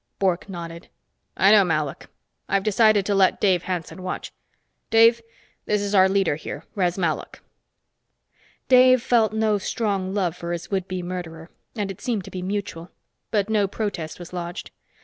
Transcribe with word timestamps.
Bork 0.17 0.49
nodded. 0.49 0.87
"I 1.37 1.51
know, 1.51 1.63
Malok. 1.63 2.07
I've 2.49 2.63
decided 2.63 3.05
to 3.05 3.13
let 3.13 3.39
Dave 3.39 3.61
Hanson 3.65 4.01
watch. 4.01 4.33
Dave, 4.89 5.21
this 5.67 5.79
is 5.79 5.93
our 5.93 6.09
leader 6.09 6.37
here, 6.37 6.65
Res 6.73 6.97
Malok." 6.97 7.41
Dave 8.67 9.03
felt 9.03 9.31
no 9.31 9.59
strong 9.59 10.11
love 10.11 10.35
for 10.35 10.53
his 10.53 10.71
would 10.71 10.87
be 10.87 11.03
murderer, 11.03 11.51
and 11.75 11.91
it 11.91 12.01
seemed 12.01 12.23
to 12.23 12.31
be 12.31 12.41
mutual. 12.41 12.89
But 13.29 13.47
no 13.47 13.67
protest 13.67 14.17
was 14.17 14.33
lodged. 14.33 14.71